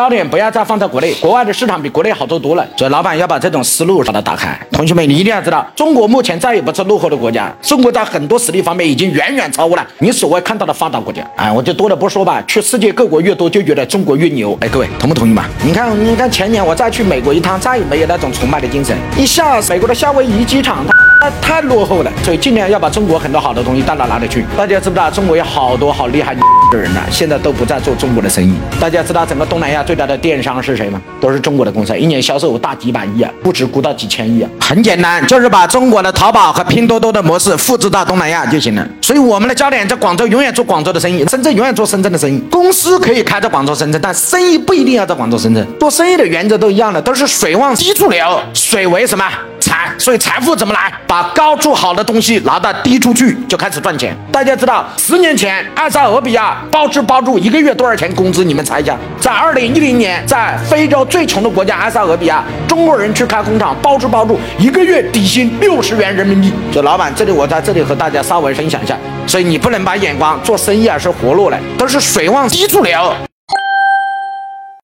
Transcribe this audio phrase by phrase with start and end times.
[0.00, 2.66] 焦点不要再放在国内，国外的市场比国内好做多了。
[2.74, 4.58] 所以老板要把这种思路把它打开。
[4.72, 11.22] 同学们，你一定要知道，中国目前再也不是落后的国家，中国在很多实力方面已经远远超过了你所谓看到的发达国家。
[11.36, 14.56] 哎，我就多的不说吧，去世界各国越多，就觉得中国越牛。
[14.62, 15.44] 哎，各位同不同意嘛？
[15.62, 18.96] 你看，你看前年我再去美国一趟，再也没有那种崇拜的精神。
[19.18, 20.94] 一下美国的夏威夷机场，它
[21.42, 24.44] 太落后了，所以尽量要把中国很多好的东西带到哪里去。
[24.56, 27.00] 大家知不知道，中国有好多好厉害的人呢？
[27.10, 28.54] 现在都不再做中国的生意。
[28.80, 31.00] 大家知道整个东南亚最大的电商是谁吗？
[31.20, 34.48] 都是中国的公司，一年销售额大几百亿啊，不止估到几千亿啊。
[34.60, 38.86] 很简单，就是把中国的淘宝和拼多多的模式复制到东南亚就行了。
[39.02, 42.38] 所以我们的焦点在广州，永远做广州的生意；深圳永远做深圳的生意。
[42.50, 45.66] 公司可以开在广州、深圳，但生意不一定要在广州、深圳。
[45.78, 49.24] 做生意的原则都一样的，都是水往低处流，水为什么？
[49.60, 50.90] 财，所以财富怎么来？
[51.10, 54.16] 把高处好的东西拿到低处去，就开始赚钱。
[54.30, 58.44] 大家知道，十年前埃塞俄比亚包吃包住一个月多少钱工资？
[58.44, 58.96] 你们猜一下。
[59.20, 66.52] 在二零一零年，在非洲最穷的国家埃塞俄比亚，中国人去开工厂，包吃包住，一个月底薪六十元人民币。
[66.72, 68.96] 这老板，这里我在这里和大家稍微分享一下。
[69.26, 73.12] 所以你不能把眼光做生意啊是活络了，都是水往低处流。